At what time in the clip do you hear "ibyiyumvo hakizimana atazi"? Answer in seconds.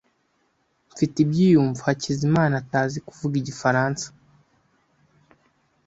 1.25-2.97